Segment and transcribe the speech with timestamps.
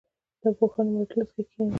[0.41, 1.69] د پوهانو په مجلس کې کښېنئ.